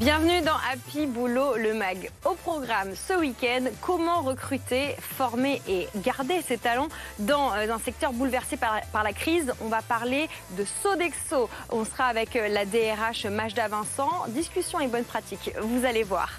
[0.00, 2.10] Bienvenue dans Happy Boulot le Mag.
[2.24, 6.88] Au programme ce week-end, comment recruter, former et garder ses talents
[7.18, 9.52] dans euh, un secteur bouleversé par, la crise?
[9.60, 11.50] On va parler de Sodexo.
[11.68, 14.08] On sera avec euh, la DRH Majda Vincent.
[14.28, 16.30] Discussion et bonne pratique, vous allez voir.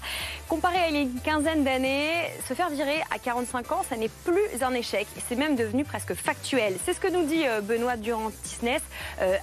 [0.48, 2.10] Comparé à une quinzaine d'années,
[2.48, 5.06] se faire virer à 45 ans, ça n'est plus un échec.
[5.28, 6.78] C'est même devenu presque factuel.
[6.84, 8.80] C'est ce que nous dit euh, Benoît Durand-Tisnes,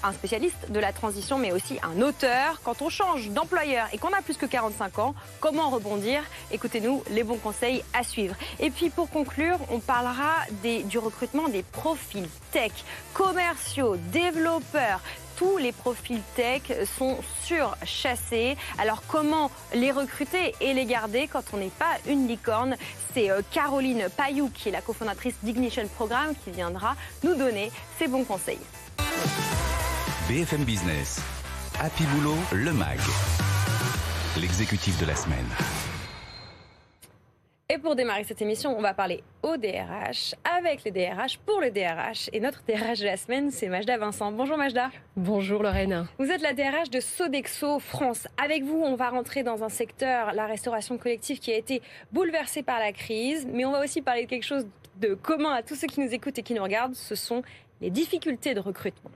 [0.04, 2.59] un spécialiste de la transition, mais aussi un auteur.
[2.66, 5.16] Quand on change d'employeur et qu'on on a plus que 45 ans.
[5.40, 6.22] Comment rebondir?
[6.52, 8.35] Écoutez-nous les bons conseils à suivre.
[8.59, 12.72] Et puis pour conclure, on parlera du recrutement des profils tech,
[13.13, 15.02] commerciaux, développeurs
[15.38, 16.63] tous les profils tech
[16.98, 18.58] sont surchassés.
[18.77, 22.76] Alors comment les recruter et les garder quand on n'est pas une licorne?
[23.13, 28.10] C'est euh, Caroline Payou, qui est la cofondatrice d'Ignition Programme, qui viendra nous donner ses
[28.10, 28.60] bons conseils.
[30.27, 31.21] BFM Business.
[31.80, 32.99] Happy Boulot, le MAG
[34.38, 35.46] l'exécutif de la semaine.
[37.72, 41.70] Et pour démarrer cette émission, on va parler au DRH, avec les DRH, pour le
[41.70, 42.30] DRH.
[42.34, 44.32] Et notre DRH de la semaine, c'est Majda Vincent.
[44.32, 44.90] Bonjour Majda.
[45.16, 46.08] Bonjour Lorraine.
[46.18, 48.27] Vous êtes la DRH de Sodexo France.
[48.44, 52.64] Avec vous, on va rentrer dans un secteur, la restauration collective, qui a été bouleversé
[52.64, 53.48] par la crise.
[53.52, 54.66] Mais on va aussi parler de quelque chose
[54.98, 56.96] de commun à tous ceux qui nous écoutent et qui nous regardent.
[56.96, 57.43] Ce sont
[57.82, 59.12] les difficultés de recrutement.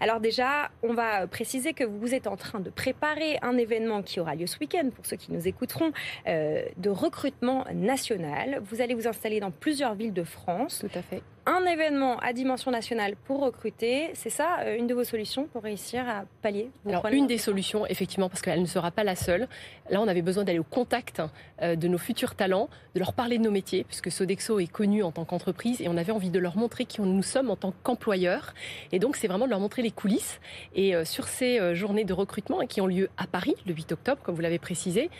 [0.00, 4.20] Alors déjà, on va préciser que vous êtes en train de préparer un événement qui
[4.20, 5.92] aura lieu ce week-end, pour ceux qui nous écouteront,
[6.26, 8.60] euh, de recrutement national.
[8.64, 10.80] Vous allez vous installer dans plusieurs villes de France.
[10.80, 14.94] Tout à fait un événement à dimension nationale pour recruter, c'est ça euh, une de
[14.94, 18.90] vos solutions pour réussir à pallier Alors une des solutions, effectivement, parce qu'elle ne sera
[18.90, 19.46] pas la seule.
[19.90, 21.20] Là, on avait besoin d'aller au contact
[21.60, 25.02] euh, de nos futurs talents, de leur parler de nos métiers, puisque Sodexo est connu
[25.02, 27.74] en tant qu'entreprise et on avait envie de leur montrer qui nous sommes en tant
[27.82, 28.54] qu'employeurs.
[28.92, 30.40] Et donc, c'est vraiment de montrer les coulisses.
[30.74, 34.20] Et euh, sur ces journées de recrutement qui ont lieu à Paris le 8 octobre,
[34.22, 35.10] comme vous l'avez précisé,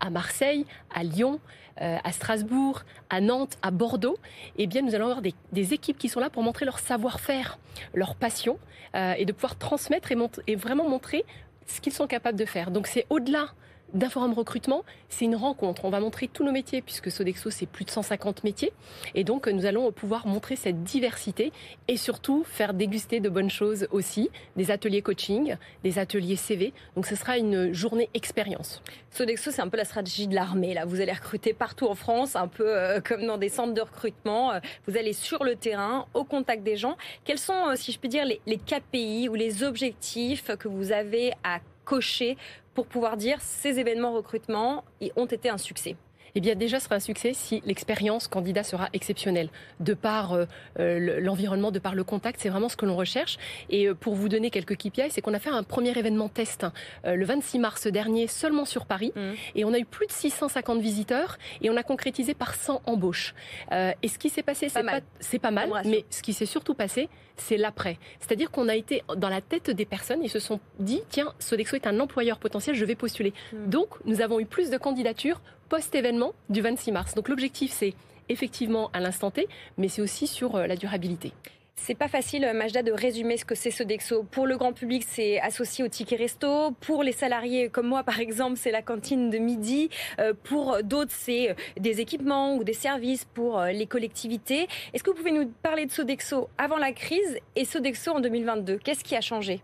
[0.00, 1.40] à Marseille, à Lyon,
[1.76, 4.16] à Strasbourg, à Nantes, à Bordeaux,
[4.58, 7.58] eh bien, nous allons avoir des, équipes qui sont là pour montrer leur savoir-faire,
[7.94, 8.58] leur passion,
[8.94, 10.16] euh, et de pouvoir transmettre et,
[10.46, 11.24] et vraiment montrer
[11.66, 12.70] ce qu'ils sont capables de faire.
[12.70, 13.48] Donc c'est au-delà
[13.92, 15.84] d'un forum recrutement, c'est une rencontre.
[15.84, 18.72] On va montrer tous nos métiers, puisque Sodexo, c'est plus de 150 métiers.
[19.14, 21.52] Et donc, nous allons pouvoir montrer cette diversité
[21.86, 26.72] et surtout faire déguster de bonnes choses aussi, des ateliers coaching, des ateliers CV.
[26.96, 28.82] Donc, ce sera une journée expérience.
[29.10, 30.74] Sodexo, c'est un peu la stratégie de l'armée.
[30.74, 33.80] Là, vous allez recruter partout en France, un peu euh, comme dans des centres de
[33.80, 34.52] recrutement.
[34.52, 36.96] Euh, vous allez sur le terrain, au contact des gens.
[37.24, 41.32] Quels sont, euh, si je puis dire, les KPI ou les objectifs que vous avez
[41.44, 42.36] à cocher
[42.74, 44.84] pour pouvoir dire ces événements recrutement
[45.16, 45.96] ont été un succès
[46.34, 49.48] eh bien déjà ce sera un succès si l'expérience candidat sera exceptionnelle.
[49.80, 50.46] De par euh,
[50.78, 53.38] euh, l'environnement, de par le contact, c'est vraiment ce que l'on recherche.
[53.70, 56.64] Et euh, pour vous donner quelques KPI, c'est qu'on a fait un premier événement test
[56.64, 56.72] hein,
[57.04, 59.12] le 26 mars dernier seulement sur Paris.
[59.14, 59.20] Mmh.
[59.54, 63.34] Et on a eu plus de 650 visiteurs et on a concrétisé par 100 embauches.
[63.70, 67.08] et ce qui s'est passé, c'est pas, pas mal, mais ce qui s'est surtout passé,
[67.36, 67.98] c'est l'après.
[68.20, 71.76] C'est-à-dire qu'on a été dans la tête des personnes et se sont dit, tiens, Sodexo
[71.76, 73.32] est un employeur potentiel, je vais postuler.
[73.52, 73.68] Hmm.
[73.68, 77.14] Donc, nous avons eu plus de candidatures post-événement du 26 mars.
[77.14, 77.94] Donc, l'objectif, c'est
[78.28, 79.48] effectivement à l'instant T,
[79.78, 81.32] mais c'est aussi sur euh, la durabilité.
[81.76, 84.22] C'est pas facile, Majda, de résumer ce que c'est Sodexo.
[84.22, 86.70] Pour le grand public, c'est associé au ticket resto.
[86.80, 89.90] Pour les salariés comme moi, par exemple, c'est la cantine de midi.
[90.18, 94.66] Euh, pour d'autres, c'est euh, des équipements ou des services pour euh, les collectivités.
[94.94, 98.78] Est-ce que vous pouvez nous parler de Sodexo avant la crise et Sodexo en 2022
[98.78, 99.60] Qu'est-ce qui a changé?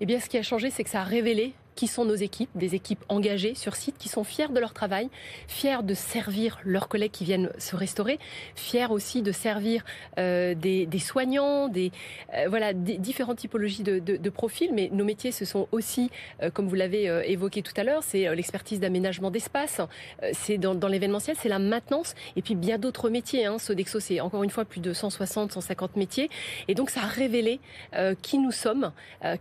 [0.00, 2.50] Eh bien, ce qui a changé, c'est que ça a révélé qui sont nos équipes,
[2.54, 5.08] des équipes engagées sur site, qui sont fières de leur travail,
[5.48, 8.18] fières de servir leurs collègues qui viennent se restaurer,
[8.54, 9.82] fières aussi de servir
[10.18, 11.90] euh, des, soignants, des
[12.34, 14.70] euh, voilà, différentes typologies de, profils.
[14.74, 16.10] Mais nos métiers, ce sont aussi,
[16.42, 19.80] euh, comme vous l'avez évoqué tout à l'heure, c'est l'expertise d'aménagement d'espace,
[20.34, 23.46] c'est dans, l'événementiel, c'est la maintenance, et puis bien d'autres métiers.
[23.46, 23.58] Hein.
[23.58, 26.28] Sodexo, c'est encore une fois plus de 160, 150 métiers,
[26.68, 27.58] et donc ça a révélé
[28.20, 28.92] qui nous sommes,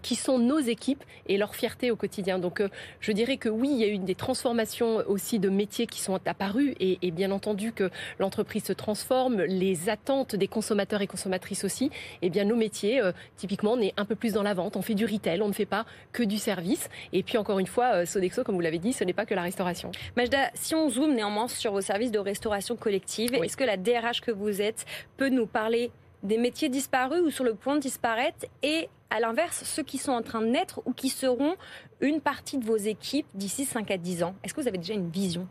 [0.01, 2.28] qui sont nos équipes et leur fierté au quotidien.
[2.37, 5.87] Donc euh, je dirais que oui, il y a eu des transformations aussi de métiers
[5.87, 7.89] qui sont apparues et, bien entendu que
[8.19, 11.85] l'entreprise se transforme, les attentes des consommateurs et consommatrices aussi.
[11.85, 14.75] Et eh bien nos métiers, euh, typiquement, on est un peu plus dans la vente,
[14.75, 16.89] on fait du retail, on ne fait pas que du service.
[17.13, 19.33] Et puis encore une fois, euh, Sodexo, comme vous l'avez dit, ce n'est pas que
[19.33, 19.91] la restauration.
[20.15, 24.21] Majda, si on zoome néanmoins sur vos services de restauration collective, est-ce que la DRH
[24.21, 24.85] que vous êtes
[25.17, 25.91] peut nous parler
[26.23, 30.11] des métiers disparus ou sur le point de disparaître et à l'inverse, ceux qui sont
[30.11, 31.55] en train de naître ou qui seront
[32.01, 34.93] une partie de vos équipes d'ici 5 à 10 ans Est-ce que vous avez déjà
[34.93, 35.47] une vision?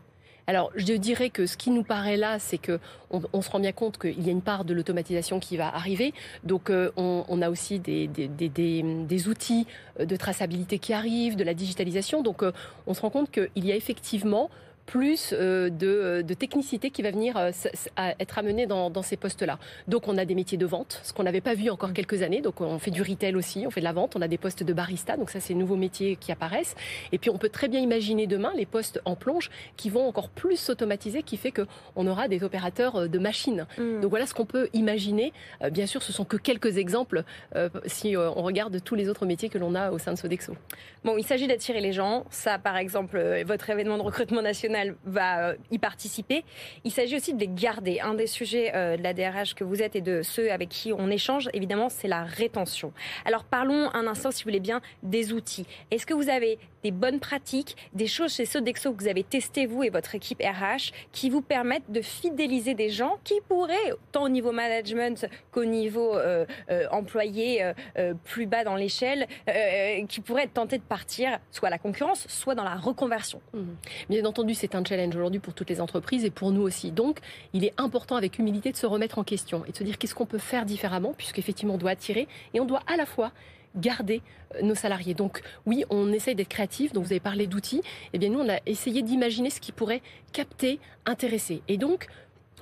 [0.47, 2.79] Alors, je dirais que ce qui nous paraît là, c'est que
[3.11, 6.11] on, se rend bien compte qu'il y a une part de l'automatisation qui va arriver.
[6.43, 9.67] Donc, euh, on, a aussi des, des, outils
[9.99, 12.23] de traçabilité qui arrivent, de la digitalisation.
[12.23, 12.51] Donc, euh,
[12.87, 14.49] on se rend compte qu'il y a effectivement
[14.89, 17.51] plus euh, de, de, technicité qui va venir euh,
[18.19, 19.59] être amenée dans, dans ces postes-là.
[19.87, 22.41] Donc on a des métiers de vente, ce qu'on n'avait pas vu encore quelques années.
[22.41, 24.63] Donc on fait du retail aussi, on fait de la vente, on a des postes
[24.63, 25.15] de barista.
[25.15, 26.75] Donc ça, c'est nouveaux métiers qui apparaissent.
[27.11, 30.29] Et puis on peut très bien imaginer demain les postes en plonge qui vont encore
[30.29, 33.67] plus s'automatiser, qui fait qu'on aura des opérateurs euh, de machines.
[33.77, 34.01] Mm.
[34.01, 35.33] Donc voilà ce qu'on peut imaginer.
[35.71, 37.23] Bien sûr, ce sont que quelques exemples
[37.85, 40.53] si on regarde tous les autres métiers que l'on a au sein de Sodexo.
[41.03, 42.25] Bon, il s'agit d'attirer les gens.
[42.29, 46.43] Ça, par exemple, votre événement de recrutement national va euh, y participer.
[46.83, 47.99] Il s'agit aussi de les garder.
[47.99, 50.93] Un des sujets euh, de la DRH que vous êtes et de ceux avec qui
[50.93, 52.93] on échange, évidemment, c'est la rétention.
[53.25, 55.65] Alors parlons un instant, si vous voulez bien, des outils.
[55.91, 59.65] Est-ce que vous avez des bonnes pratiques, des choses chez Sodexo que vous avez testé
[59.65, 64.23] vous et votre équipe RH qui vous permettent de fidéliser des gens qui pourraient, tant
[64.23, 66.45] au niveau management qu'au niveau euh,
[66.91, 67.69] employé
[68.23, 69.27] plus bas dans l'échelle,
[70.07, 73.41] qui pourraient être tentés de partir soit à la concurrence, soit dans la reconversion?
[73.53, 73.59] Mmh.
[74.09, 76.91] Bien entendu, c'est un challenge aujourd'hui pour toutes les entreprises et pour nous aussi.
[76.91, 77.19] Donc,
[77.53, 80.15] il est important avec humilité de se remettre en question et de se dire qu'est-ce
[80.15, 83.31] qu'on peut faire différemment, puisqu'effectivement, on doit attirer et on doit à la fois
[83.75, 84.21] garder
[84.55, 85.13] euh, nos salariés.
[85.13, 86.93] Donc oui, on essaye d'être créatif.
[86.93, 87.81] Donc vous avez parlé d'outils.
[88.13, 90.01] Eh bien nous, on a essayé d'imaginer ce qui pourrait
[90.33, 91.61] capter, intéresser.
[91.67, 92.07] Et donc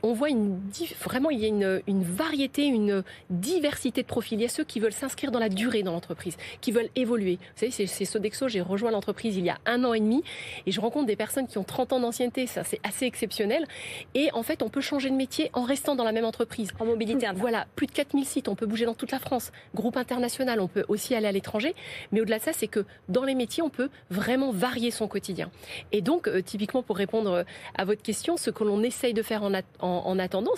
[0.03, 0.59] on voit une,
[1.03, 4.39] vraiment il y a une, une, variété, une diversité de profils.
[4.39, 7.39] Il y a ceux qui veulent s'inscrire dans la durée dans l'entreprise, qui veulent évoluer.
[7.55, 10.23] Vous savez, c'est Sodexo, j'ai rejoint l'entreprise il y a un an et demi
[10.65, 13.65] et je rencontre des personnes qui ont 30 ans d'ancienneté, ça c'est assez exceptionnel.
[14.13, 16.71] Et en fait, on peut changer de métier en restant dans la même entreprise.
[16.79, 19.51] En mobilité Voilà, plus de 4000 sites, on peut bouger dans toute la France.
[19.75, 21.75] Groupe international, on peut aussi aller à l'étranger.
[22.11, 25.49] Mais au-delà de ça, c'est que dans les métiers, on peut vraiment varier son quotidien.
[25.91, 27.45] Et donc, euh, typiquement, pour répondre
[27.75, 30.53] à votre question, ce que l'on essaye de faire en, en en, attendant,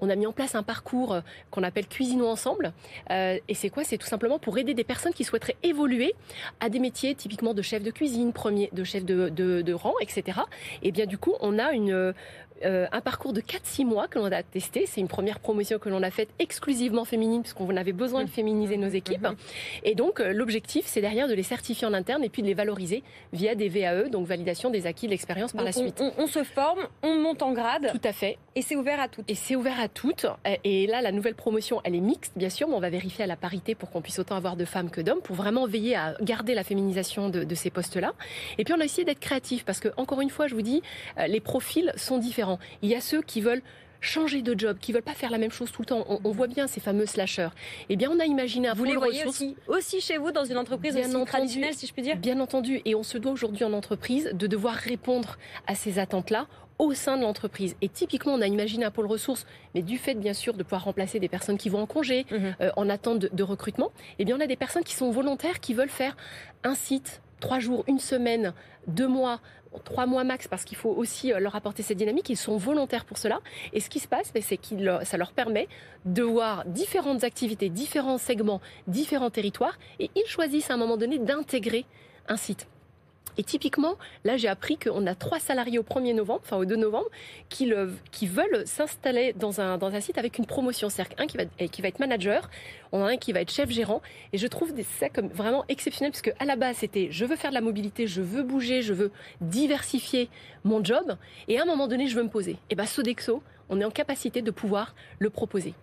[0.00, 1.20] on a mis en place un parcours euh,
[1.50, 2.72] qu'on appelle Cuisinons ensemble.
[3.10, 3.84] Euh, et c'est quoi?
[3.84, 6.14] C'est tout simplement pour aider des personnes qui souhaiteraient évoluer
[6.60, 10.40] à des métiers typiquement de chef de cuisine, premier, de chef de, de rang, etc.
[10.82, 12.14] Et bien du coup, on a une,
[12.64, 14.86] euh, un parcours de 4-6 mois que l'on a testé.
[14.86, 18.76] C'est une première promotion que l'on a faite exclusivement féminine puisqu'on avait besoin de féminiser
[18.76, 19.22] nos équipes.
[19.22, 19.36] Mhm.
[19.84, 22.54] Et donc euh, l'objectif, c'est derrière de les certifier en interne et puis de les
[22.54, 23.02] valoriser
[23.32, 26.02] via des VAE, donc validation des acquis de l'expérience par la suite.
[26.18, 27.90] On, se forme, on monte en grade.
[27.92, 28.38] Tout à fait.
[28.54, 29.30] Et c'est ouvert à toutes.
[29.30, 30.26] Et c'est ouvert à toutes.
[30.64, 33.26] Et là, la nouvelle promotion, elle est mixte, bien sûr, mais on va vérifier à
[33.26, 36.14] la parité pour qu'on puisse autant avoir de femmes que d'hommes, pour vraiment veiller à
[36.20, 38.12] garder la féminisation de, de ces postes-là.
[38.58, 40.82] Et puis on a essayé d'être créatif parce que, encore une fois, je vous dis,
[41.18, 42.47] euh, les profils sont différents.
[42.82, 43.62] Il y a ceux qui veulent
[44.00, 46.04] changer de job, qui veulent pas faire la même chose tout le temps.
[46.08, 47.48] On, voit bien ces fameux slashers.
[47.88, 50.56] Eh bien, on a imaginé un vous les voyez aussi, aussi chez vous dans une
[50.56, 52.16] entreprise aussi traditionnelle, si je puis dire.
[52.16, 55.36] Bien entendu, et on se doit aujourd'hui en entreprise de devoir répondre
[55.66, 56.46] à ces attentes-là
[56.78, 57.74] au sein de l'entreprise.
[57.82, 60.84] Et typiquement, on a imaginé un pôle ressources, mais du fait, bien sûr, de pouvoir
[60.84, 62.54] remplacer des personnes qui vont en congé, mhm.
[62.60, 63.90] euh, en attente de, de recrutement,
[64.20, 66.16] eh bien, on a des personnes qui sont volontaires, qui veulent faire
[66.62, 68.52] un site, trois jours, une semaine,
[68.86, 69.40] deux mois,
[69.84, 72.28] trois mois max parce qu'il faut aussi euh, leur apporter cette dynamique.
[72.30, 73.40] Ils sont volontaires pour cela.
[73.72, 75.68] Et ce qui se passe, c'est que ça leur permet
[76.04, 79.78] de voir différentes activités, différents segments, différents territoires.
[80.00, 81.84] Et ils choisissent à un moment donné d'intégrer
[82.28, 82.66] un site.
[83.38, 86.74] Et typiquement, là, j'ai appris qu'on a trois salariés au 1er novembre, enfin au 2
[86.76, 87.08] novembre,
[87.48, 90.88] qui, le, qui veulent s'installer dans un, site avec une promotion.
[90.90, 92.50] C'est-à-dire un qui va, être manager,
[92.90, 94.02] on a un qui va être chef gérant.
[94.32, 97.50] Et je trouve ça comme vraiment exceptionnel, puisque à la base, c'était je veux faire
[97.50, 100.28] de la mobilité, je veux bouger, je veux diversifier
[100.64, 101.16] mon job.
[101.46, 102.56] Et à un moment donné, je veux me poser.
[102.70, 105.74] Et bien, Sodexo, on est en capacité de pouvoir le proposer.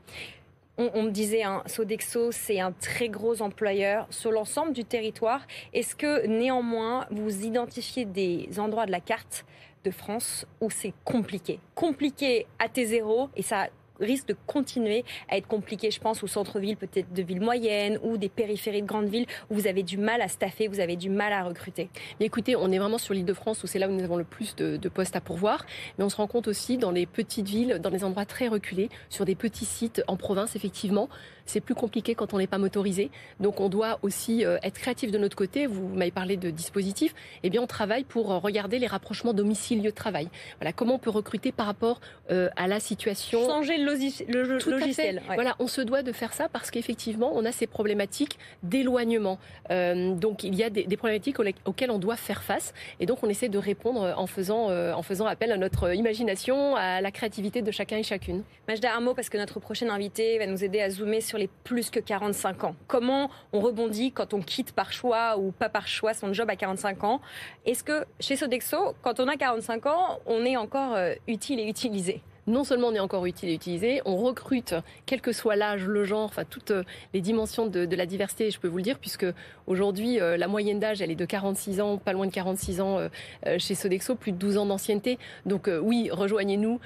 [0.77, 5.48] On, me disait, hein, Sodexo, c'est un très gros employeur sur l'ensemble du territoire.
[5.74, 9.46] Est-ce que néanmoins, vous identifiez des endroits de la carte
[9.86, 11.60] de France où c'est compliqué?
[11.75, 13.67] Compliqué à T0 et ça
[13.99, 18.17] risque de continuer à être compliqué, je pense, au centre-ville, peut-être de villes moyennes ou
[18.17, 21.09] des périphéries de grandes villes où vous avez du mal à staffer, vous avez du
[21.09, 21.89] mal à recruter.
[22.19, 24.17] Mais Écoutez, on est vraiment sur l'île de France où c'est là où nous avons
[24.17, 25.65] le plus de, de, postes à pourvoir,
[25.97, 28.89] mais on se rend compte aussi dans les petites villes, dans des endroits très reculés,
[29.09, 31.07] sur des petits sites en province, effectivement,
[31.45, 33.09] c'est plus compliqué quand on n'est pas motorisé.
[33.39, 35.67] Donc on doit aussi euh, être créatif de notre côté.
[35.67, 37.13] Vous m'avez parlé de dispositifs.
[37.43, 40.29] Eh bien, on travaille pour euh, regarder les rapprochements domicile-lieu de travail.
[40.59, 41.99] Voilà, comment on peut recruter par rapport
[42.31, 43.45] euh, à la situation.
[43.45, 45.21] Changer le, logiciel.
[45.33, 49.39] Voilà, on se doit de faire ça parce qu'effectivement, on a ces problématiques d'éloignement.
[49.69, 52.73] donc, il y a des, problématiques auxquelles on doit faire face.
[52.99, 57.01] Et donc, on essaie de répondre en faisant, en faisant appel à notre imagination, à
[57.01, 58.43] la créativité de chacun et chacune.
[58.67, 61.50] Majda, un mot parce que notre prochaine invité va nous aider à zoomer sur les
[61.63, 62.75] plus que 45 ans.
[62.88, 66.56] Comment on rebondit quand on quitte par choix ou pas par choix son job à
[66.56, 67.22] 45 ans?
[67.65, 71.68] Est-ce que chez Sodexo, quand on a 45 ans, on est encore euh, utile et
[71.68, 72.22] utilisé?
[72.47, 74.75] Non seulement on est encore utile et utilisé, on recrute,
[75.05, 76.83] quel que soit l'âge, le genre, enfin toutes euh,
[77.13, 79.25] les dimensions de, la diversité, je peux vous le dire, puisque
[79.67, 82.99] aujourd'hui euh, la moyenne d'âge elle est de 46 ans, pas loin de 46 ans
[83.57, 85.17] chez Sodexo, plus de 12 ans d'ancienneté.
[85.45, 86.79] Donc oui, rejoignez-nous,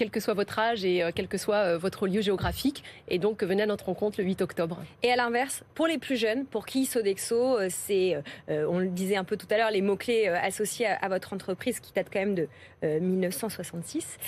[0.00, 2.82] quel que soit votre âge et euh, quel que soit euh, votre lieu géographique.
[3.08, 4.82] Et donc, venez à notre rencontre le 8 octobre.
[5.02, 8.16] Et à l'inverse, pour les plus jeunes, pour qui Sodexo, euh, c'est,
[8.48, 11.92] on le disait un peu tout à l'heure, les mots-clés associés à, votre entreprise qui
[11.92, 12.48] date quand même de
[12.82, 14.18] 1966.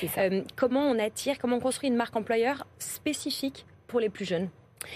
[0.57, 4.49] Comment on attire, comment on construit une marque employeur spécifique pour les plus jeunes?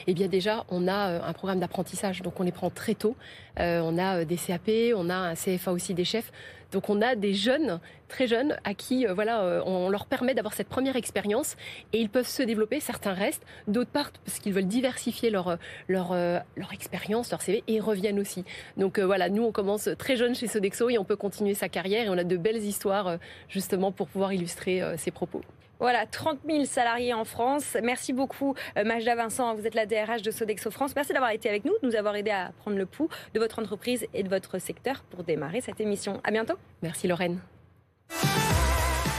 [0.07, 3.17] Eh bien déjà, on a un programme d'apprentissage, donc on les prend très tôt.
[3.59, 6.33] on a des CAP, on a un CFA aussi des chefs.
[6.73, 10.35] Donc on a des jeunes, très jeunes, à qui euh, voilà, euh, on leur permet
[10.35, 11.57] d'avoir cette première expérience
[11.93, 12.81] et ils peuvent se développer.
[12.81, 15.57] Certains restent, d'autres partent parce qu'ils veulent diversifier leur euh,
[15.89, 16.15] leur
[16.57, 18.45] leur expérience, leur CV et reviennent aussi.
[18.77, 22.07] Donc voilà, nous on commence très jeune chez Sodexo et on peut continuer sa carrière
[22.07, 25.43] et on a de belles histoires justement pour pouvoir illustrer ces propos.
[25.79, 27.77] Voilà, 30 000 salariés en France.
[27.83, 29.55] Merci beaucoup, euh, Majda Vincent.
[29.55, 30.93] Vous êtes la DRH de Sodexo France.
[30.97, 33.59] Merci d'avoir été avec nous, de nous avoir aidé à prendre le pouls de votre
[33.59, 36.21] entreprise et de votre secteur pour démarrer cette émission.
[36.25, 36.55] À bientôt.
[36.83, 37.41] Merci, Lorraine.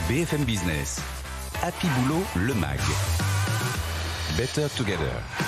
[0.08, 1.00] BFM Business.
[1.62, 2.80] Happy Boulot, le MAG.
[4.36, 5.47] Better Together.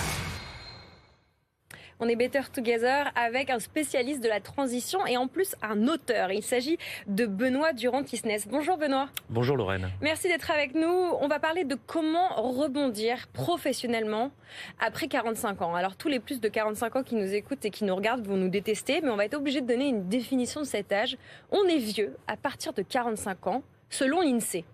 [2.03, 6.33] On est Better Together avec un spécialiste de la transition et en plus un auteur.
[6.33, 8.49] Il s'agit de Benoît Durand-Kisnès.
[8.49, 9.11] Bonjour Benoît.
[9.29, 9.91] Bonjour Lorraine.
[10.01, 10.89] Merci d'être avec nous.
[10.89, 14.31] On va parler de comment rebondir professionnellement
[14.81, 15.75] après 45 ans.
[15.75, 18.39] Alors tous les plus de 45 ans qui nous écoutent et qui nous regardent vont
[18.39, 21.19] nous détester, mais on va être obligé de donner une définition de cet âge.
[21.51, 24.65] On est vieux à partir de 45 ans selon l'INSEE.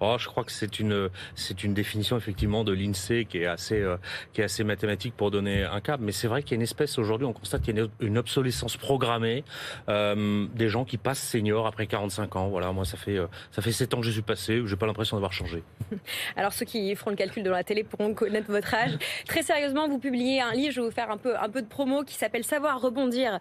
[0.00, 3.80] Oh, je crois que c'est une c'est une définition effectivement de l'Insee qui est assez
[3.80, 3.96] euh,
[4.32, 6.00] qui est assez mathématique pour donner un cap.
[6.00, 8.18] Mais c'est vrai qu'il y a une espèce aujourd'hui, on constate qu'il y a une,
[8.18, 9.44] obsolescence programmée
[9.88, 12.48] euh, des gens qui passent seniors après 45 ans.
[12.48, 14.86] Voilà, moi ça fait euh, ça fait 7 ans que je suis passé, j'ai pas
[14.86, 15.62] l'impression d'avoir changé.
[16.36, 18.92] Alors ceux qui feront le calcul dans la télé pourront connaître votre âge.
[19.26, 21.68] Très sérieusement, vous publiez un livre, je vais vous faire un peu un peu de
[21.68, 23.38] promo qui s'appelle Savoir rebondir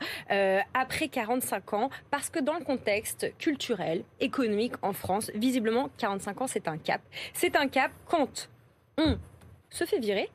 [0.74, 6.68] après 45 ans parce que dans le contexte culturel, économique en France, visiblement 45 c'est
[6.68, 7.02] un cap.
[7.34, 8.50] C'est un cap quand
[8.98, 9.18] on
[9.70, 10.30] se fait virer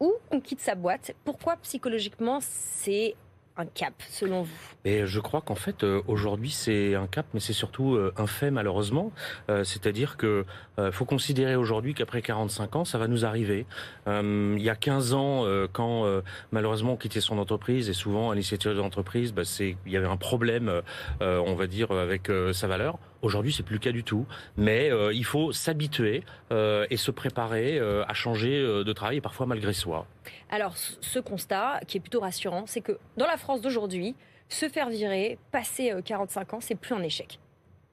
[0.00, 1.14] ou on quitte sa boîte.
[1.24, 3.14] Pourquoi psychologiquement c'est
[3.56, 4.54] un cap, selon vous?
[4.84, 8.26] Et je crois qu'en fait, euh, aujourd'hui, c'est un cap, mais c'est surtout euh, un
[8.26, 9.12] fait, malheureusement.
[9.48, 10.44] Euh, c'est-à-dire que
[10.92, 13.64] faut considérer aujourd'hui qu'après 45 ans, ça va nous arriver.
[14.06, 16.04] il y a 15 ans, quand
[16.52, 20.06] malheureusement on quittait son entreprise, et souvent à l'initiative de l'entreprise, bah, il y avait
[20.06, 20.82] un problème,
[21.22, 22.98] on va dire, avec sa valeur.
[23.22, 24.26] Aujourd'hui, c'est plus le cas du tout.
[24.56, 29.46] Mais euh, il faut s'habituer euh, et se préparer euh, à changer de travail, parfois
[29.46, 30.06] malgré soi.
[30.50, 34.14] Alors, ce constat, qui est plutôt rassurant, c'est que dans la France d'aujourd'hui,
[34.48, 37.40] se faire virer, passer 45 ans, c'est plus un échec.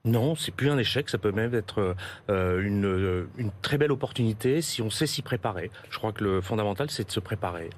[0.04, 1.96] Non, c'est plus un échec, ça peut même être
[2.28, 5.70] une, une très belle opportunité si on sait s'y préparer.
[5.88, 7.70] Je crois que le fondamental, c'est de se préparer.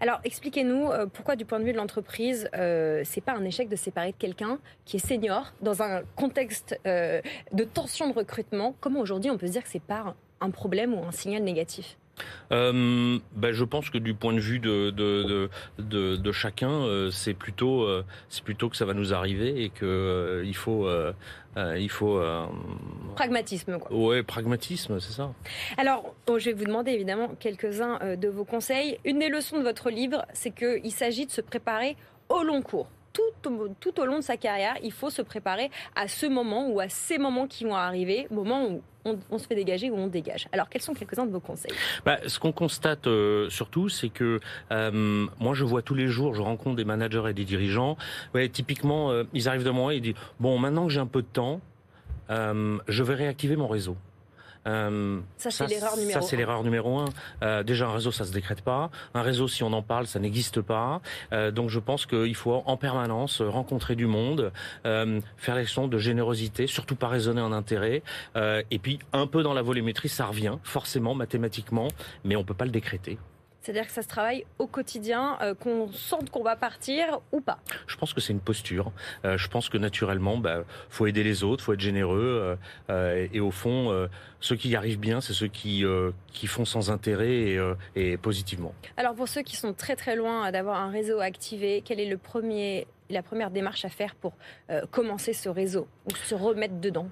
[0.00, 3.68] Alors, expliquez-nous euh, pourquoi, du point de vue de l'entreprise, euh, c'est pas un échec
[3.68, 7.20] de séparer de quelqu'un qui est senior dans un contexte euh,
[7.52, 8.74] de tension de recrutement?
[8.80, 11.96] Comment aujourd'hui on peut se dire que c'est pas un problème ou un signal négatif?
[12.52, 17.10] Euh, ben, je pense que du point de vue de, de, de, de, chacun, euh,
[17.10, 20.88] c'est plutôt, euh, c'est plutôt que ça va nous arriver et que il faut,
[21.56, 22.20] il faut
[23.14, 23.78] pragmatisme.
[23.78, 23.96] Quoi.
[23.96, 25.32] Ouais, pragmatisme, c'est ça.
[25.76, 28.98] Alors, je vais vous demander évidemment quelques-uns de vos conseils.
[29.04, 31.96] Une des leçons de votre livre, c'est qu'il s'agit de se préparer
[32.28, 32.88] au long cours
[33.80, 36.88] tout, au long de sa carrière, il faut se préparer à ce moment ou à
[36.88, 40.48] ces moments qui vont arriver, moment où on, se fait dégager ou on dégage.
[40.52, 41.72] Alors, quels sont quelques-uns de vos conseils?
[42.04, 44.40] Bah, Ce qu'on constate euh, surtout, c'est que
[44.72, 47.96] euh, moi, je vois tous les jours, je rencontre des managers et des dirigeants.
[48.52, 51.22] Typiquement, euh, ils arrivent de moi et ils disent bon, maintenant que j'ai un peu
[51.22, 51.60] de temps,
[52.28, 53.96] je vais réactiver mon réseau.
[54.66, 57.04] Euh, ça, c'est l'erreur numéro Ça, c'est l'erreur numéro un.
[57.42, 58.90] Euh, déjà, un réseau, ça se décrète pas.
[59.14, 61.00] Un réseau, si on en parle, ça n'existe pas.
[61.32, 64.52] Euh, donc, je pense qu'il faut en permanence rencontrer du monde,
[64.84, 68.02] faire les sons de générosité, surtout pas raisonner en intérêt.
[68.36, 71.88] et puis, un peu dans la volumétrie, ça revient, forcément, mathématiquement,
[72.24, 73.18] mais on peut pas le décréter.
[73.64, 77.58] C'est-à-dire que ça se travaille au quotidien, euh, qu'on sente qu'on va partir ou pas.
[77.86, 78.92] Je pense que c'est une posture.
[79.24, 82.58] Euh, je pense que naturellement, bah, faut aider les autres, faut être généreux.
[82.90, 84.08] Euh, et au fond,
[84.40, 85.84] ceux qui y arrivent bien, c'est ceux qui
[86.32, 87.60] qui font sans intérêt et,
[87.96, 88.74] et, positivement.
[88.96, 92.18] Alors pour ceux qui sont très très loin d'avoir un réseau activé, quel est le
[92.18, 94.34] premier la première démarche à faire pour
[94.90, 97.08] commencer ce réseau ou se remettre dedans?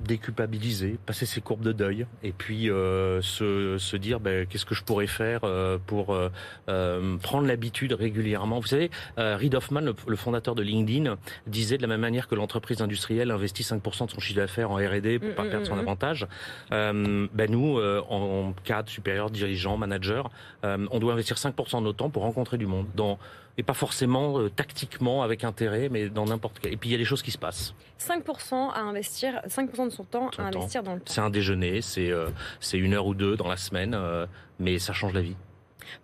[0.00, 4.74] Déculpabiliser, passer ses courbes de deuil et puis euh, se, se, dire ben, qu'est-ce que
[4.74, 6.30] je pourrais faire euh, pour euh,
[6.68, 8.60] euh, prendre l'habitude régulièrement.
[8.60, 12.34] Vous savez, euh, Reid Hoffman, le, fondateur de LinkedIn, disait de la même manière que
[12.34, 15.66] l'entreprise industrielle investit 5% de son chiffre d'affaires en R&D pour mm, pas mm, perdre
[15.66, 16.26] son mm, avantage.
[16.70, 20.30] ben nous, en cadre supérieur, dirigeant, manager,
[20.62, 23.18] on doit investir 5% de notre temps pour rencontrer du monde dans
[23.58, 26.72] et pas forcément euh, tactiquement avec intérêt, mais dans n'importe quel.
[26.72, 27.74] Et puis il y a des choses qui se passent.
[27.98, 31.12] 5% à investir, 5% de son temps à investir dans le temps.
[31.12, 32.28] C'est un déjeuner, c'est euh,
[32.60, 34.26] c'est une heure ou deux dans la semaine, euh,
[34.58, 35.36] mais ça change la vie.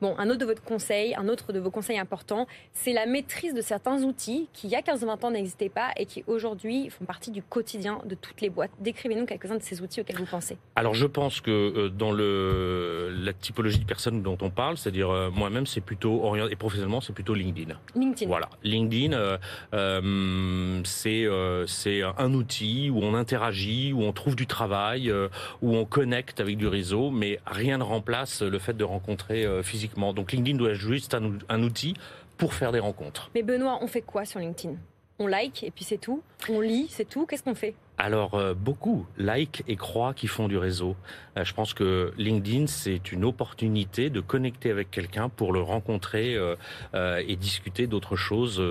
[0.01, 3.55] Bon, un autre de votre conseil, un autre de vos conseils importants, c'est la maîtrise
[3.55, 7.05] de certains outils qui, il y a 15-20 ans, n'existaient pas et qui, aujourd'hui, font
[7.05, 8.71] partie du quotidien de toutes les boîtes.
[8.81, 10.57] Décrivez-nous quelques-uns de ces outils auxquels vous pensez.
[10.77, 15.11] Alors, je pense que euh, dans le, la typologie de personnes dont on parle, c'est-à-dire
[15.11, 17.75] euh, moi-même, c'est plutôt orienté, et professionnellement, c'est plutôt LinkedIn.
[17.95, 18.29] LinkedIn.
[18.29, 18.49] Voilà.
[18.65, 21.29] LinkedIn, euh, c'est
[21.67, 25.13] c'est un outil où on interagit, où on trouve du travail,
[25.61, 30.13] où on connecte avec du réseau, mais rien ne remplace le fait de rencontrer physiquement.
[30.13, 31.15] Donc LinkedIn doit être juste
[31.49, 31.95] un, outil
[32.37, 33.31] pour faire des rencontres.
[33.35, 34.75] Mais Benoît, on fait quoi sur LinkedIn?
[35.19, 36.23] On like et puis c'est tout?
[36.51, 37.25] On lit, c'est tout?
[37.25, 37.75] Qu'est-ce qu'on fait?
[37.97, 40.95] Alors euh, beaucoup like et croient qui font du réseau.
[41.39, 46.35] Euh, je pense que LinkedIn c'est une opportunité de connecter avec quelqu'un pour le rencontrer
[46.35, 48.63] euh, et discuter d'autres choses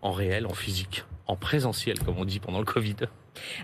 [0.00, 2.96] en réel, en physique, en présentiel comme on dit pendant le Covid.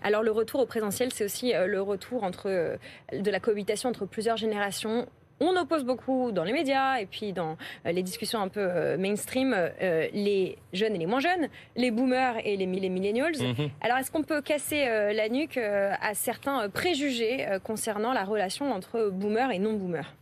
[0.03, 2.77] Alors le retour au présentiel, c'est aussi le retour entre
[3.13, 5.07] de la cohabitation entre plusieurs générations
[5.47, 8.97] on oppose beaucoup dans les médias et puis dans euh, les discussions un peu euh,
[8.97, 13.35] mainstream euh, les jeunes et les moins jeunes, les boomers et les, millennials.
[13.41, 13.71] Mhm.
[13.81, 19.51] Alors est-ce qu'on peut casser la nuque à certains préjugés concernant la relation entre boomers
[19.51, 20.13] et non-boomers?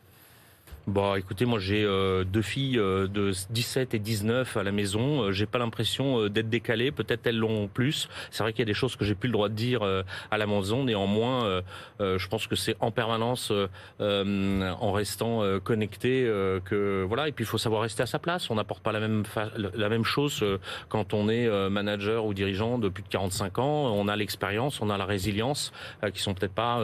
[0.89, 5.23] Bon, écoutez, moi j'ai euh, deux filles euh, de 17 et 19 à la maison.
[5.23, 6.91] Euh, j'ai pas l'impression d'être décalé.
[6.91, 8.09] Peut-être elles l'ont plus.
[8.33, 9.83] C'est vrai qu'il y a des choses que j'ai plus le droit de dire
[10.31, 10.83] à la maison.
[10.85, 11.62] Néanmoins,
[12.01, 13.53] je pense que c'est en permanence,
[14.01, 16.25] en restant connecté,
[16.65, 17.29] que voilà.
[17.29, 18.51] Et puis il faut savoir rester à sa place.
[18.51, 19.23] On n'apporte pas la même
[19.55, 20.45] la même chose
[20.89, 23.95] quand on est manager ou dirigeant de plus de 45 ans.
[23.95, 25.73] On a l'expérience, on a la résilience,
[26.12, 26.81] qui sont peut-être pas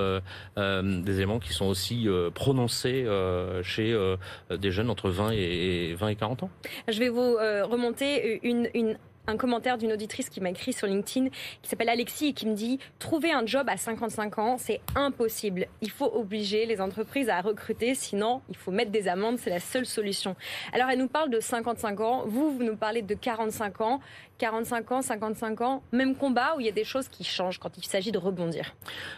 [0.57, 3.07] des éléments qui sont aussi prononcés
[3.63, 4.17] chez euh,
[4.51, 6.51] des jeunes entre 20 et, 20 et 40 ans.
[6.89, 8.99] Je vais vous euh, remonter une, une
[9.29, 11.29] un commentaire d'une auditrice qui m'a écrit sur LinkedIn,
[11.63, 15.67] qui s'appelle Alexis et qui me dit Trouver un job à 55 ans, c'est impossible.
[15.83, 19.61] Il faut obliger les entreprises à recruter, sinon il faut mettre des amendes, c'est la
[19.61, 20.35] seule solution.
[20.73, 24.01] Alors elle nous parle de 55 ans, vous, vous nous parlez de 45 ans.
[24.39, 27.77] 45 ans, 55 ans, même combat où il y a des choses qui changent quand
[27.77, 28.75] il s'agit de rebondir?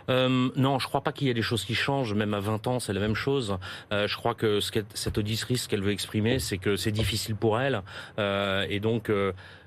[0.08, 2.14] Euh, Non, je crois pas qu'il y ait des choses qui changent.
[2.14, 3.58] Même à 20 ans, c'est la même chose.
[3.92, 7.36] Euh, je crois que ce cette auditrice, ce qu'elle veut exprimer, c'est que c'est difficile
[7.36, 7.82] pour elle.
[8.18, 9.10] Euh, et donc,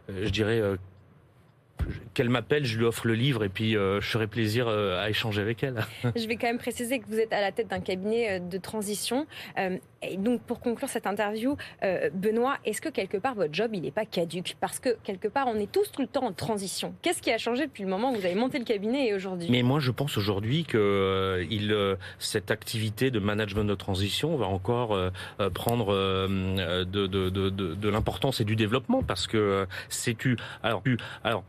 [0.09, 0.61] je dirais
[2.13, 5.09] qu'elle m'appelle, je lui offre le livre et puis euh, je ferai plaisir euh, à
[5.09, 5.85] échanger avec elle.
[6.15, 8.57] je vais quand même préciser que vous êtes à la tête d'un cabinet euh, de
[8.57, 9.25] transition.
[9.57, 11.55] et donc pour conclure cette interview,
[12.13, 14.55] Benoît, est-ce que quelque part votre job il n'est pas caduque?
[14.59, 16.93] Parce que quelque part on est tous tout le temps en transition.
[17.01, 19.47] Qu'est-ce qui a changé depuis le moment où vous avez monté le cabinet et aujourd'hui?
[19.49, 21.75] Mais moi je pense aujourd'hui que il,
[22.19, 24.97] cette activité de management de transition va encore
[25.53, 25.93] prendre
[26.27, 30.83] de, de, de, de l'importance et du développement parce que c'est tu alors
[31.23, 31.43] alors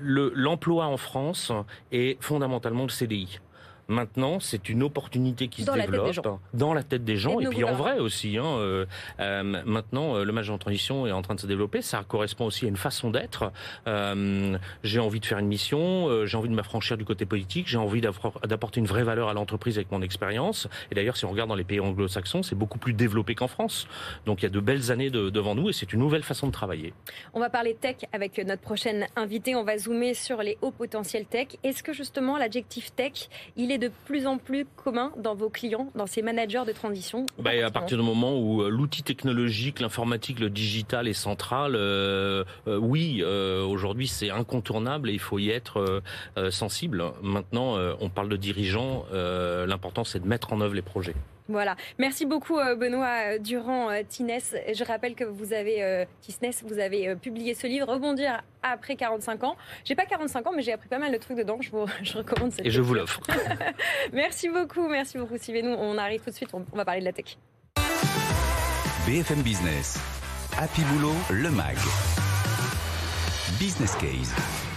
[0.00, 1.52] l'emploi en France
[1.92, 3.40] est fondamentalement le CDI.
[3.90, 7.74] Maintenant, c'est une opportunité qui se développe dans la tête des gens et, puis en
[7.74, 8.36] vrai aussi.
[8.36, 8.84] Hein, euh,
[9.18, 11.80] euh, maintenant, euh, le match en transition est en train de se développer.
[11.80, 13.50] Ça correspond aussi à une façon d'être.
[14.82, 18.02] j'ai envie de faire une mission, j'ai envie de m'affranchir du côté politique, j'ai envie
[18.02, 20.68] d'apporter une vraie valeur à l'entreprise avec mon expérience.
[20.90, 23.88] Et d'ailleurs, si on regarde dans les pays anglo-saxons, c'est beaucoup plus développé qu'en France.
[24.26, 26.52] Donc il y a de belles années devant nous et c'est une nouvelle façon de
[26.52, 26.92] travailler.
[27.32, 29.54] On va parler tech avec notre prochaine invitée.
[29.54, 31.48] On va zoomer sur les hauts potentiels tech.
[31.64, 35.90] Est-ce que justement l'adjectif tech, il est de plus en plus commun dans vos clients,
[35.94, 40.40] dans ces managers de transition bah, À partir du moment où euh, l'outil technologique, l'informatique,
[40.40, 46.02] le digital est central, euh, euh, oui, aujourd'hui c'est incontournable et il faut y être
[46.50, 47.04] sensible.
[47.22, 51.14] Maintenant, on parle de dirigeants, l'important c'est de mettre en œuvre les projets.
[51.48, 51.76] Voilà.
[51.98, 54.38] Merci beaucoup euh, Benoît Durand Tines.
[54.72, 56.06] Je rappelle que vous avez
[56.64, 59.56] vous avez publié ce livre Rebondir après 45 ans.
[59.84, 61.58] J'ai pas 45 ans mais j'ai appris pas mal de trucs dedans.
[61.60, 63.20] Je vous je recommande cette Et je vous l'offre.
[64.12, 65.74] merci beaucoup, merci beaucoup Suivez-nous.
[65.78, 67.36] On arrive tout de suite, on va parler de la tech.
[69.06, 69.98] BFM Business.
[70.58, 71.76] Happy Boulot, le MAG.
[73.58, 74.67] Business Case.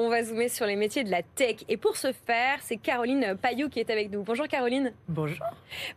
[0.00, 1.56] On va zoomer sur les métiers de la tech.
[1.68, 4.22] Et pour ce faire, c'est Caroline Payou qui est avec nous.
[4.22, 4.92] Bonjour Caroline.
[5.08, 5.44] Bonjour.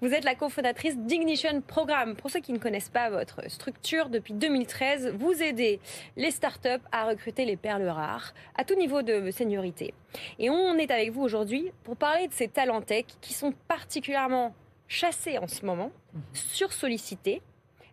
[0.02, 2.16] Vous êtes la cofondatrice d'Ignition Programme.
[2.16, 5.80] Pour ceux qui ne connaissent pas votre structure, depuis 2013, vous aidez
[6.18, 9.94] les startups à recruter les perles rares à tout niveau de seniorité.
[10.40, 14.56] Et on est avec vous aujourd'hui pour parler de ces talents tech qui sont particulièrement
[14.88, 16.22] chassés en ce moment, mhm.
[16.34, 17.44] sursollicités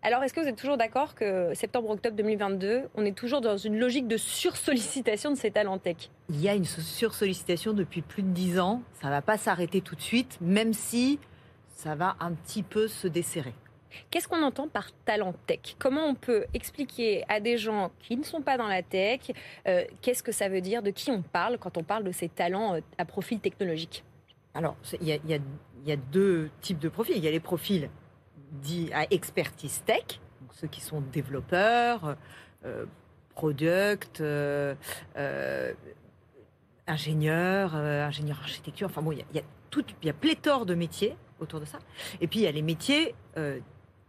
[0.00, 3.78] alors, est-ce que vous êtes toujours d'accord que septembre-octobre 2022, on est toujours dans une
[3.78, 5.96] logique de sursollicitation de ces talents tech?
[6.28, 8.82] Il y a une sursollicitation depuis plus de dix ans.
[9.00, 11.18] Ça ne va pas s'arrêter tout de suite, même si
[11.74, 13.54] ça va un petit peu se desserrer.
[14.10, 15.74] Qu'est-ce qu'on entend par talent tech?
[15.80, 19.32] Comment on peut expliquer à des gens qui ne sont pas dans la tech
[19.66, 22.28] euh, qu'est-ce que ça veut dire, de qui on parle quand on parle de ces
[22.28, 24.04] talents euh, à profil technologique?
[24.54, 25.40] Alors, il y,
[25.86, 27.16] y a deux types de profils.
[27.16, 27.88] Il y a les profils
[28.52, 30.20] dit à expertise tech,
[30.52, 32.16] ceux qui sont développeurs,
[32.64, 32.86] euh,
[33.34, 34.74] product, euh,
[35.16, 35.72] euh,
[36.88, 38.88] ingénieurs, ingénieurs architecture.
[38.88, 41.78] Enfin bon, il y a, tout, il y a pléthore de métiers autour de ça.
[42.20, 43.14] Et puis il y a les métiers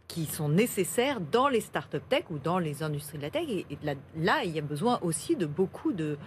[0.08, 3.44] qui sont nécessaires dans les startups tech ou dans les industries de la tech.
[3.48, 6.18] Et, là, là, il y a besoin aussi de beaucoup de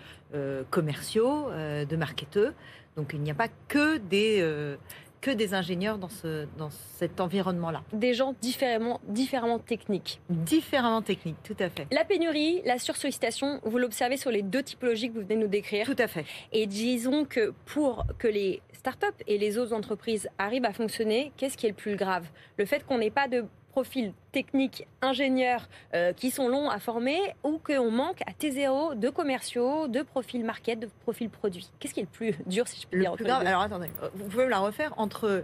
[0.69, 2.53] commerciaux, de marketeurs.
[2.95, 4.77] Donc il n'y a pas que des
[5.23, 7.81] que des ingénieurs dans, ce, dans cet environnement-là.
[7.93, 10.19] Des gens différemment, différemment techniques.
[10.29, 11.87] Différemment techniques, tout à fait.
[11.91, 15.47] La pénurie, la sursollicitation, vous l'observez sur les deux typologies que vous venez de nous
[15.47, 15.85] décrire.
[15.85, 16.25] Tout à fait.
[16.51, 21.55] Et disons que pour que les startups et les autres entreprises arrivent à fonctionner, qu'est-ce
[21.55, 22.27] qui est le plus grave?
[22.57, 27.19] Le fait qu'on n'ait pas de profils techniques, ingénieurs euh, qui sont longs à former
[27.43, 32.01] ou qu'on manque à T0 de commerciaux, de profils market, de profils produits Qu'est-ce qui
[32.01, 34.59] est le plus dur, si je peux dire Alors attendez, euh, vous pouvez me la
[34.59, 35.43] refaire entre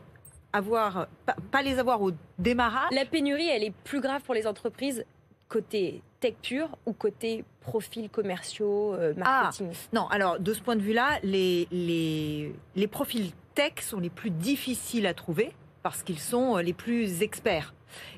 [0.53, 2.91] avoir, pas, les avoir au démarrage.
[2.91, 5.03] La pénurie, elle est plus grave pour les entreprises
[5.47, 10.75] côté tech pur ou côté profils commerciaux, euh, ah, marketing Non, alors de ce point
[10.75, 16.19] de vue-là, les, les, les profils tech sont les plus difficiles à trouver parce qu'ils
[16.19, 17.73] sont les plus experts.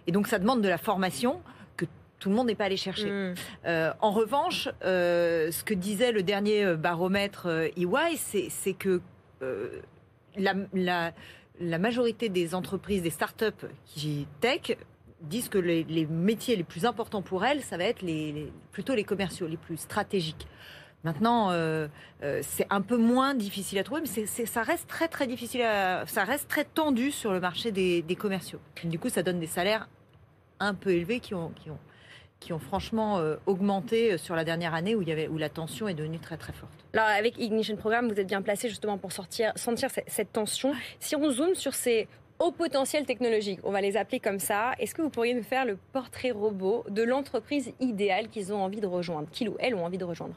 [0.08, 1.42] Et donc ça demande de la formation
[1.78, 1.86] que
[2.20, 3.10] tout le monde n'est pas allé chercher.
[3.10, 3.34] Hmm.
[3.66, 9.02] Euh, en revanche, euh, ce que disait le dernier euh, baromètre EY, c'est que
[10.38, 10.54] la,
[11.60, 14.78] la, majorité des entreprises, des startups qui tech,
[15.22, 19.04] disent que les, métiers les plus importants pour elles, ça va être les, plutôt les
[19.04, 20.48] commerciaux, les plus stratégiques.
[21.04, 21.52] Maintenant,
[22.42, 25.62] c'est un peu moins difficile à trouver, mais ça reste très très difficile,
[26.06, 28.60] ça reste très tendu sur le marché des, commerciaux.
[28.84, 29.88] Du coup, ça donne des salaires
[30.62, 31.52] un peu élevés qui ont,
[32.60, 36.54] franchement euh, augmenté euh, sur la dernière année où, la tension est devenue très très
[36.54, 36.72] forte.
[36.94, 40.74] Alors avec Ignition Programme, vous êtes bien placé justement pour sentir cette, tension.
[41.00, 42.08] Si on zoome sur ces
[42.40, 45.66] hauts potentiels technologiques, on va les appeler comme ça, est-ce que vous pourriez nous faire
[45.66, 49.86] le portrait robot de l'entreprise idéale qu'ils ont envie de rejoindre, qu'ils ou elles ont
[49.86, 50.36] envie de rejoindre?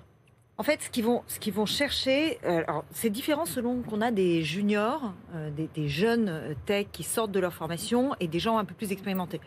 [0.57, 2.63] En fait, ce qu'ils vont, chercher, euh,
[2.93, 5.13] c'est différent selon qu'on a des juniors,
[5.57, 8.93] des, des, jeunes tech qui sortent de leur formation et des gens un peu plus
[8.93, 9.41] expérimentés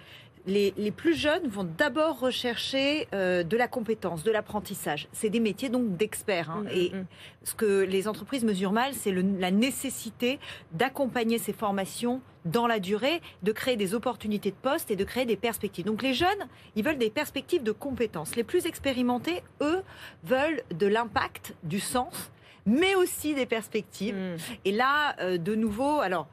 [0.47, 5.07] les, plus jeunes vont d'abord rechercher euh, de la compétence, de l'apprentissage.
[5.11, 6.49] C'est des métiers donc d'experts.
[6.49, 6.63] Hein.
[6.63, 7.05] Mm, et mm, mm.
[7.43, 10.39] ce que les entreprises mesurent mal, c'est la nécessité
[10.71, 15.25] d'accompagner ces formations dans la durée, de créer des opportunités de poste et de créer
[15.25, 15.85] des perspectives.
[15.85, 18.37] Donc les jeunes, ils veulent des perspectives de compétences.
[18.37, 19.83] Les plus expérimentés, eux,
[20.23, 22.31] veulent de l'impact, du sens,
[22.67, 24.15] mais aussi des perspectives.
[24.65, 26.27] Et là, euh, de nouveau, alors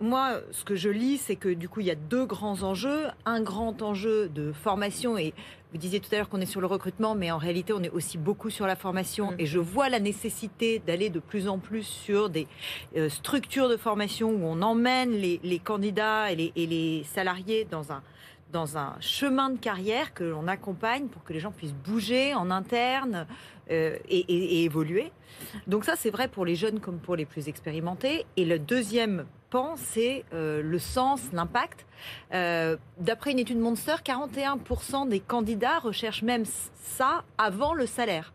[0.00, 3.06] moi, ce que je lis, c'est que du coup, il y a deux grands enjeux.
[3.24, 5.34] Un grand enjeu de formation et
[5.72, 7.90] vous disiez tout à l'heure qu'on est sur le recrutement, mais en réalité, on est
[7.90, 9.32] aussi beaucoup sur la formation.
[9.32, 9.36] Mm.
[9.38, 12.46] Et je vois la nécessité d'aller de plus en plus sur des
[12.96, 18.02] euh, structures de formation où on emmène les, candidats et les, salariés dans un
[18.52, 22.52] dans un chemin de carrière que l'on accompagne pour que les gens puissent bouger en
[22.52, 23.26] interne
[23.70, 25.12] euh, et, évoluer.
[25.66, 28.26] Donc ça, c'est vrai pour les jeunes comme pour les plus expérimentés.
[28.36, 29.26] Et le deuxième
[29.76, 31.86] c'est euh, le sens, l'impact.
[32.32, 38.32] Euh, d'après une étude Monster, 41% des candidats recherchent même ça avant le salaire.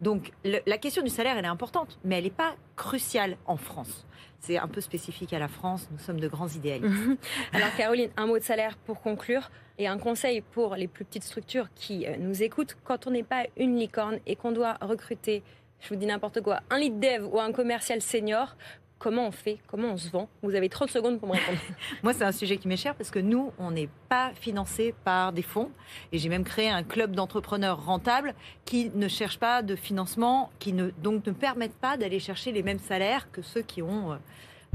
[0.00, 4.06] Donc la question du salaire, elle est importante, mais elle n'est pas cruciale en France.
[4.40, 6.92] C'est un peu spécifique à la France, nous sommes de grands idéalistes.
[7.52, 11.24] Alors Caroline, un mot de salaire pour conclure et un conseil pour les plus petites
[11.24, 12.76] structures qui euh, nous écoutent.
[12.84, 15.42] Quand on n'est pas une licorne et qu'on doit recruter,
[15.80, 18.56] je vous dis n'importe quoi, un lead dev ou un commercial senior,
[18.98, 21.58] Comment on fait Comment on se vend Vous avez 30 secondes pour me répondre.
[22.02, 25.32] Moi, c'est un sujet qui m'est cher parce que nous, on n'est pas financé par
[25.34, 25.70] des fonds.
[26.12, 30.72] Et j'ai même créé un club d'entrepreneurs rentables qui ne cherchent pas de financement, qui
[30.72, 34.16] ne, donc ne permettent pas d'aller chercher les mêmes salaires que ceux qui ont euh,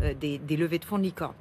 [0.03, 1.35] euh, des, levées de fonds de licorne.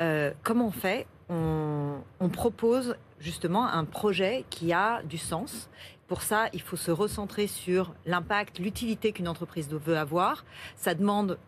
[0.00, 1.06] Euh, comment on fait?
[1.28, 5.70] On, on propose justement un projet qui a du sens.
[6.08, 10.44] Pour ça, il faut se recentrer sur l'impact, l'utilité qu'une entreprise veut avoir.
[10.76, 11.38] Ça demande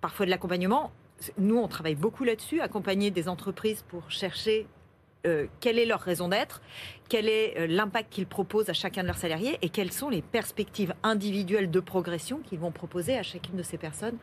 [0.00, 0.92] parfois de l'accompagnement.
[1.38, 4.66] Nous, on travaille beaucoup là-dessus, accompagner des entreprises pour chercher
[5.26, 6.62] euh, quelle est leur raison d'être,
[7.10, 10.22] quel est euh, l'impact qu'ils proposent à chacun de leurs salariés et quelles sont les
[10.22, 14.16] perspectives individuelles de progression qu'ils vont proposer à chacune de ces personnes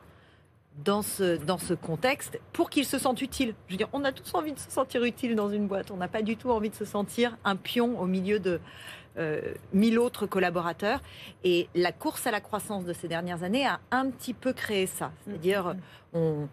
[0.84, 3.54] dans ce, dans ce contexte pour qu'ils se sentent utiles.
[3.68, 5.92] Je veux dire, on a tous envie de se sentir utile dans une boîte.
[5.92, 8.60] On n'a pas du tout envie de se sentir un pion au milieu de
[9.18, 9.42] euh,
[9.74, 11.02] mille autres collaborateurs.
[11.44, 14.88] Et la course à la croissance de ces dernières années a un petit peu créé
[14.88, 15.12] ça.
[15.26, 15.76] C'est-à-dire,
[16.14, 16.48] on,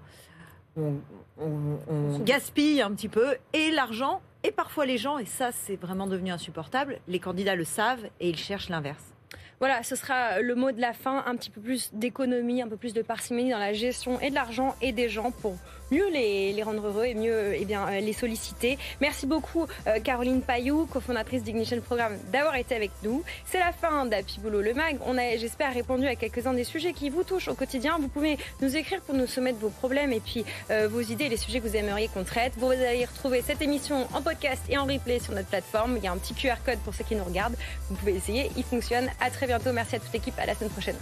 [0.76, 0.94] on,
[1.38, 6.06] on gaspille un petit peu et l'argent et parfois les gens, et ça c'est vraiment
[6.06, 9.13] devenu insupportable, les candidats le savent et ils cherchent l'inverse.
[9.60, 12.76] Voilà, ce sera le mot de la fin, un petit peu plus d'économie, un peu
[12.76, 15.56] plus de parcimonie dans la gestion et de l'argent et des gens pour
[15.90, 18.78] mieux les, rendre heureux et mieux eh bien, euh, les solliciter.
[19.00, 23.22] Merci beaucoup euh, Caroline Payou, cofondatrice d'Ignition Programme, d'avoir été avec nous.
[23.44, 24.98] C'est la fin d'Happy Boulot le Mag.
[25.06, 27.98] On a, j'espère, répondu à quelques-uns des sujets qui vous touchent au quotidien.
[28.00, 31.36] Vous pouvez nous écrire pour nous soumettre vos problèmes et puis euh, vos idées, les
[31.36, 32.54] sujets que vous aimeriez qu'on traite.
[32.56, 35.96] Vous allez retrouver cette émission en podcast et en replay sur notre plateforme.
[35.98, 37.56] Il y a un petit QR code pour ceux qui nous regardent.
[37.90, 39.10] Vous pouvez essayer, il fonctionne.
[39.24, 39.72] À très bientôt.
[39.72, 40.38] Merci à toute l'équipe.
[40.38, 40.96] À la semaine prochaine.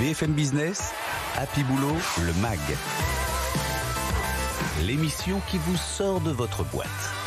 [0.00, 0.92] BFM Business,
[1.36, 2.58] Happy Boulot, le MAG.
[4.82, 7.19] L'émission qui vous sort de votre boîte.